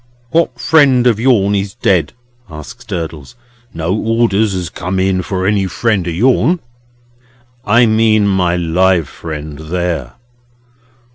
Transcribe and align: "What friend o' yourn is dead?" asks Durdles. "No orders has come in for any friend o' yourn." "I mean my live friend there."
"What 0.31 0.59
friend 0.59 1.05
o' 1.05 1.11
yourn 1.11 1.53
is 1.53 1.75
dead?" 1.75 2.13
asks 2.49 2.85
Durdles. 2.85 3.35
"No 3.71 3.95
orders 3.95 4.53
has 4.53 4.71
come 4.71 4.99
in 4.99 5.21
for 5.21 5.45
any 5.45 5.67
friend 5.67 6.07
o' 6.07 6.09
yourn." 6.09 6.59
"I 7.65 7.85
mean 7.85 8.27
my 8.27 8.55
live 8.57 9.07
friend 9.07 9.59
there." 9.59 10.13